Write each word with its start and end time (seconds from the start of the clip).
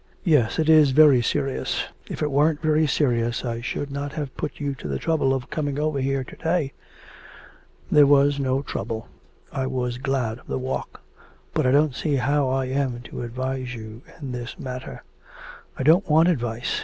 'Yes, 0.23 0.57
it 0.57 0.67
is 0.67 0.89
very 0.97 1.21
serious. 1.21 1.83
If 2.09 2.23
it 2.23 2.31
weren't 2.31 2.59
very 2.59 2.87
serious 2.87 3.45
I 3.45 3.61
should 3.61 3.91
not 3.91 4.13
have 4.13 4.35
put 4.35 4.59
you 4.59 4.73
to 4.73 4.87
the 4.87 4.97
trouble 4.97 5.31
of 5.31 5.51
coming 5.51 5.77
over 5.77 5.99
here 6.01 6.23
to 6.23 6.35
day.' 6.37 6.73
'There 7.91 8.07
was 8.07 8.39
no 8.39 8.63
trouble; 8.63 9.09
I 9.51 9.67
was 9.67 9.99
glad 9.99 10.39
of 10.39 10.47
the 10.47 10.57
walk. 10.57 11.01
But 11.53 11.67
I 11.67 11.71
don't 11.71 11.93
see 11.93 12.15
how 12.15 12.49
I 12.49 12.65
am 12.65 13.01
to 13.03 13.21
advise 13.21 13.75
you 13.75 14.01
in 14.19 14.31
this 14.31 14.57
matter.' 14.57 15.03
'I 15.77 15.83
don't 15.83 16.09
want 16.09 16.29
advice. 16.29 16.79